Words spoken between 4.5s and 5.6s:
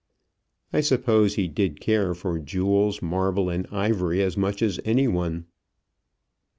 as any one.